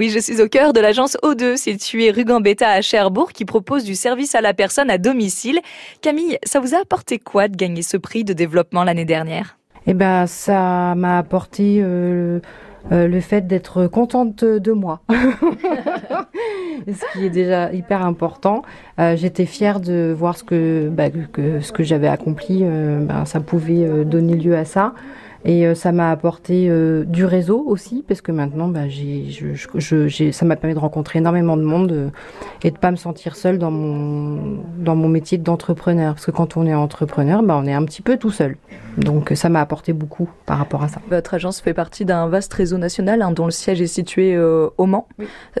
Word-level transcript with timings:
Oui, 0.00 0.08
je 0.08 0.18
suis 0.18 0.40
au 0.40 0.48
cœur 0.48 0.72
de 0.72 0.80
l'agence 0.80 1.18
O2, 1.22 1.58
située 1.58 2.10
rue 2.10 2.24
Gambetta 2.24 2.70
à 2.70 2.80
Cherbourg, 2.80 3.32
qui 3.32 3.44
propose 3.44 3.84
du 3.84 3.94
service 3.94 4.34
à 4.34 4.40
la 4.40 4.54
personne 4.54 4.88
à 4.88 4.96
domicile. 4.96 5.60
Camille, 6.00 6.38
ça 6.42 6.58
vous 6.58 6.74
a 6.74 6.78
apporté 6.78 7.18
quoi 7.18 7.48
de 7.48 7.54
gagner 7.54 7.82
ce 7.82 7.98
prix 7.98 8.24
de 8.24 8.32
développement 8.32 8.82
l'année 8.82 9.04
dernière? 9.04 9.58
Eh 9.86 9.92
ben, 9.92 10.26
ça 10.26 10.94
m'a 10.96 11.18
apporté 11.18 11.80
euh, 11.82 12.40
euh, 12.92 13.06
le 13.06 13.20
fait 13.20 13.46
d'être 13.46 13.86
contente 13.86 14.44
de 14.44 14.72
moi, 14.72 15.00
ce 16.86 17.12
qui 17.12 17.24
est 17.24 17.30
déjà 17.30 17.72
hyper 17.72 18.04
important. 18.04 18.62
Euh, 18.98 19.16
J'étais 19.16 19.46
fière 19.46 19.80
de 19.80 20.14
voir 20.16 20.36
ce 20.36 20.44
que, 20.44 20.88
bah, 20.88 21.10
que 21.10 21.60
ce 21.60 21.72
que 21.72 21.82
j'avais 21.82 22.08
accompli, 22.08 22.60
euh, 22.62 23.00
ben, 23.00 23.24
ça 23.24 23.40
pouvait 23.40 23.84
euh, 23.84 24.04
donner 24.04 24.36
lieu 24.36 24.56
à 24.56 24.64
ça. 24.64 24.94
Et 25.46 25.74
ça 25.74 25.90
m'a 25.90 26.10
apporté 26.10 26.70
du 27.06 27.24
réseau 27.24 27.64
aussi, 27.66 28.04
parce 28.06 28.20
que 28.20 28.30
maintenant, 28.30 28.68
bah, 28.68 28.88
j'ai, 28.88 29.24
je, 29.30 30.30
ça 30.32 30.44
m'a 30.44 30.54
permis 30.56 30.74
de 30.74 30.78
rencontrer 30.78 31.18
énormément 31.20 31.56
de 31.56 31.62
monde 31.62 32.12
et 32.62 32.70
de 32.70 32.78
pas 32.78 32.90
me 32.90 32.96
sentir 32.96 33.36
seule 33.36 33.58
dans 33.58 33.70
mon, 33.70 34.62
dans 34.78 34.96
mon 34.96 35.08
métier 35.08 35.38
d'entrepreneur. 35.38 36.14
Parce 36.14 36.26
que 36.26 36.30
quand 36.30 36.56
on 36.56 36.66
est 36.66 36.74
entrepreneur, 36.74 37.42
bah, 37.42 37.56
on 37.56 37.66
est 37.66 37.72
un 37.72 37.84
petit 37.84 38.02
peu 38.02 38.16
tout 38.16 38.30
seul. 38.30 38.56
Donc 38.96 39.32
ça 39.34 39.48
m'a 39.48 39.60
apporté 39.60 39.92
beaucoup 39.92 40.28
par 40.46 40.58
rapport 40.58 40.82
à 40.82 40.88
ça. 40.88 41.00
Votre 41.08 41.34
agence 41.34 41.60
fait 41.60 41.74
partie 41.74 42.04
d'un 42.04 42.28
vaste 42.28 42.52
réseau 42.52 42.78
national 42.78 43.22
hein, 43.22 43.32
dont 43.32 43.44
le 43.46 43.50
siège 43.50 43.80
est 43.80 43.86
situé 43.86 44.34
euh, 44.34 44.68
au 44.78 44.86
Mans. 44.86 45.08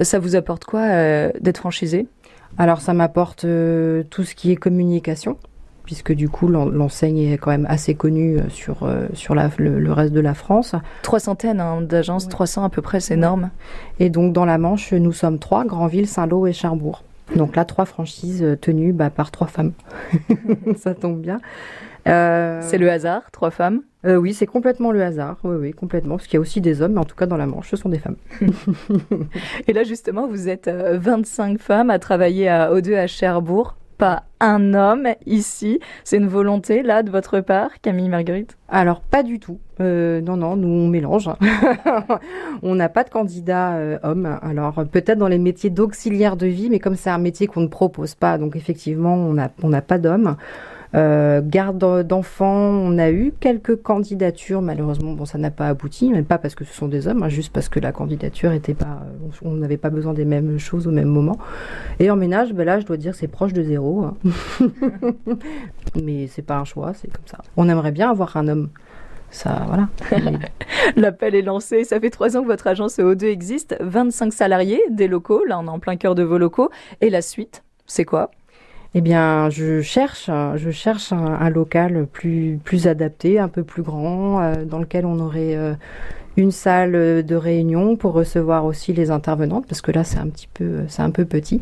Ça 0.00 0.18
vous 0.18 0.36
apporte 0.36 0.64
quoi 0.64 0.80
euh, 0.80 1.30
d'être 1.40 1.58
franchisé? 1.58 2.06
Alors 2.58 2.80
ça 2.80 2.92
m'apporte 2.92 3.44
euh, 3.44 4.02
tout 4.10 4.24
ce 4.24 4.34
qui 4.34 4.50
est 4.50 4.56
communication, 4.56 5.38
puisque 5.84 6.12
du 6.12 6.28
coup 6.28 6.48
l'en- 6.48 6.68
l'enseigne 6.68 7.18
est 7.18 7.38
quand 7.38 7.50
même 7.50 7.66
assez 7.68 7.94
connue 7.94 8.38
euh, 8.38 8.48
sur, 8.48 8.82
euh, 8.84 9.06
sur 9.14 9.34
la- 9.34 9.50
le, 9.58 9.78
le 9.78 9.92
reste 9.92 10.12
de 10.12 10.20
la 10.20 10.34
France. 10.34 10.74
Trois 11.02 11.20
centaines 11.20 11.60
hein, 11.60 11.80
d'agences, 11.82 12.28
300 12.28 12.64
à 12.64 12.68
peu 12.68 12.82
près, 12.82 13.00
c'est 13.00 13.14
énorme. 13.14 13.50
Et 13.98 14.10
donc 14.10 14.32
dans 14.32 14.44
la 14.44 14.58
Manche, 14.58 14.92
nous 14.92 15.12
sommes 15.12 15.38
trois, 15.38 15.64
Granville, 15.64 16.06
Saint-Lô 16.06 16.46
et 16.46 16.52
Cherbourg. 16.52 17.02
Donc 17.36 17.54
là, 17.54 17.64
trois 17.64 17.84
franchises 17.84 18.42
euh, 18.42 18.56
tenues 18.56 18.92
bah, 18.92 19.10
par 19.10 19.30
trois 19.30 19.46
femmes. 19.46 19.72
ça 20.76 20.94
tombe 20.94 21.20
bien. 21.20 21.40
Euh, 22.08 22.60
C'est 22.64 22.78
le 22.78 22.90
hasard, 22.90 23.30
trois 23.30 23.50
femmes? 23.50 23.82
euh, 24.06 24.16
oui, 24.16 24.32
c'est 24.32 24.46
complètement 24.46 24.90
le 24.90 25.02
hasard. 25.02 25.36
Oui, 25.44 25.56
oui, 25.60 25.70
complètement. 25.72 26.16
Parce 26.16 26.26
qu'il 26.26 26.34
y 26.34 26.38
a 26.38 26.40
aussi 26.40 26.60
des 26.62 26.80
hommes, 26.82 26.94
mais 26.94 27.00
en 27.00 27.04
tout 27.04 27.14
cas 27.14 27.26
dans 27.26 27.36
la 27.36 27.46
Manche, 27.46 27.68
ce 27.70 27.76
sont 27.76 27.90
des 27.90 27.98
femmes. 27.98 28.16
Et 29.68 29.72
là, 29.72 29.84
justement, 29.84 30.26
vous 30.26 30.48
êtes 30.48 30.68
euh, 30.68 30.98
25 31.00 31.60
femmes 31.60 31.90
à 31.90 31.98
travailler 31.98 32.48
à 32.48 32.72
O2 32.72 32.96
à 32.96 33.06
Cherbourg. 33.06 33.76
Pas 34.00 34.22
un 34.40 34.72
homme 34.72 35.08
ici. 35.26 35.78
C'est 36.04 36.16
une 36.16 36.26
volonté, 36.26 36.82
là, 36.82 37.02
de 37.02 37.10
votre 37.10 37.40
part, 37.40 37.68
Camille 37.82 38.08
Marguerite? 38.08 38.56
Alors, 38.70 39.02
pas 39.02 39.22
du 39.22 39.38
tout. 39.38 39.58
Euh, 39.78 40.22
non, 40.22 40.38
non, 40.38 40.56
nous, 40.56 40.68
on 40.68 40.88
mélange. 40.88 41.28
on 42.62 42.74
n'a 42.74 42.88
pas 42.88 43.04
de 43.04 43.10
candidat 43.10 43.74
euh, 43.74 43.98
homme. 44.02 44.38
Alors, 44.40 44.86
peut-être 44.90 45.18
dans 45.18 45.28
les 45.28 45.36
métiers 45.36 45.68
d'auxiliaire 45.68 46.38
de 46.38 46.46
vie, 46.46 46.70
mais 46.70 46.78
comme 46.78 46.96
c'est 46.96 47.10
un 47.10 47.18
métier 47.18 47.46
qu'on 47.46 47.60
ne 47.60 47.66
propose 47.66 48.14
pas, 48.14 48.38
donc 48.38 48.56
effectivement, 48.56 49.16
on 49.16 49.34
n'a 49.68 49.82
pas 49.82 49.98
d'homme. 49.98 50.36
Euh, 50.94 51.40
garde 51.44 52.06
d'enfants, 52.06 52.46
on 52.48 52.98
a 52.98 53.10
eu 53.10 53.32
quelques 53.38 53.76
candidatures. 53.80 54.60
Malheureusement, 54.60 55.12
bon, 55.12 55.24
ça 55.24 55.38
n'a 55.38 55.50
pas 55.50 55.68
abouti, 55.68 56.10
mais 56.10 56.22
pas 56.22 56.38
parce 56.38 56.54
que 56.54 56.64
ce 56.64 56.74
sont 56.74 56.88
des 56.88 57.06
hommes, 57.06 57.22
hein, 57.22 57.28
juste 57.28 57.52
parce 57.52 57.68
que 57.68 57.78
la 57.78 57.92
candidature 57.92 58.52
était 58.52 58.74
pas, 58.74 59.00
on 59.42 59.52
n'avait 59.52 59.76
pas 59.76 59.90
besoin 59.90 60.14
des 60.14 60.24
mêmes 60.24 60.58
choses 60.58 60.86
au 60.86 60.90
même 60.90 61.08
moment. 61.08 61.38
Et 62.00 62.10
en 62.10 62.16
ménage, 62.16 62.52
ben 62.52 62.64
là, 62.64 62.80
je 62.80 62.86
dois 62.86 62.96
dire, 62.96 63.14
c'est 63.14 63.28
proche 63.28 63.52
de 63.52 63.62
zéro. 63.62 64.04
hein. 64.04 64.16
mais 66.02 66.26
c'est 66.26 66.42
pas 66.42 66.56
un 66.58 66.64
choix, 66.64 66.92
c'est 66.94 67.08
comme 67.08 67.26
ça. 67.26 67.38
On 67.56 67.68
aimerait 67.68 67.92
bien 67.92 68.10
avoir 68.10 68.36
un 68.36 68.48
homme. 68.48 68.68
Ça, 69.30 69.64
voilà. 69.68 69.88
L'appel 70.96 71.36
est 71.36 71.42
lancé. 71.42 71.84
Ça 71.84 72.00
fait 72.00 72.10
trois 72.10 72.36
ans 72.36 72.42
que 72.42 72.48
votre 72.48 72.66
agence 72.66 72.98
O2 72.98 73.26
existe. 73.26 73.76
25 73.80 74.32
salariés, 74.32 74.82
des 74.90 75.06
locaux. 75.06 75.44
Là, 75.44 75.60
on 75.60 75.66
est 75.66 75.70
en 75.70 75.78
plein 75.78 75.96
cœur 75.96 76.16
de 76.16 76.24
vos 76.24 76.36
locaux. 76.36 76.70
Et 77.00 77.10
la 77.10 77.22
suite, 77.22 77.62
c'est 77.86 78.04
quoi? 78.04 78.32
Eh 78.94 79.00
bien, 79.00 79.50
je 79.50 79.82
cherche, 79.82 80.28
je 80.56 80.70
cherche 80.70 81.12
un, 81.12 81.24
un 81.24 81.50
local 81.50 82.06
plus, 82.12 82.58
plus 82.64 82.88
adapté, 82.88 83.38
un 83.38 83.48
peu 83.48 83.62
plus 83.62 83.82
grand, 83.82 84.40
euh, 84.40 84.64
dans 84.64 84.80
lequel 84.80 85.06
on 85.06 85.20
aurait 85.20 85.54
euh, 85.54 85.74
une 86.36 86.50
salle 86.50 87.24
de 87.24 87.34
réunion 87.36 87.96
pour 87.96 88.12
recevoir 88.12 88.64
aussi 88.64 88.92
les 88.92 89.10
intervenantes, 89.10 89.66
parce 89.68 89.80
que 89.80 89.92
là, 89.92 90.02
c'est 90.04 90.18
un 90.18 90.26
petit 90.28 90.48
peu, 90.52 90.80
c'est 90.88 91.02
un 91.02 91.10
peu 91.10 91.24
petit. 91.24 91.60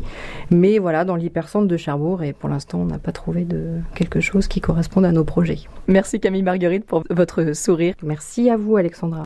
Mais 0.49 0.79
voilà, 0.79 1.05
dans 1.05 1.15
l'hypercentre 1.15 1.67
de 1.67 1.77
Cherbourg, 1.77 2.23
et 2.23 2.33
pour 2.33 2.49
l'instant, 2.49 2.79
on 2.79 2.85
n'a 2.85 2.97
pas 2.97 3.11
trouvé 3.11 3.45
de 3.45 3.79
quelque 3.93 4.21
chose 4.21 4.47
qui 4.47 4.61
corresponde 4.61 5.05
à 5.05 5.11
nos 5.11 5.23
projets. 5.23 5.59
Merci 5.87 6.19
Camille 6.19 6.43
Marguerite 6.43 6.85
pour 6.85 7.03
votre 7.09 7.53
sourire. 7.55 7.93
Merci 8.03 8.49
à 8.49 8.57
vous, 8.57 8.77
Alexandra. 8.77 9.17